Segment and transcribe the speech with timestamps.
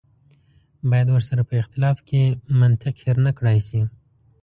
[0.89, 2.21] باید ورسره په اختلاف کې
[2.59, 3.81] منطق هېر نه کړای شي.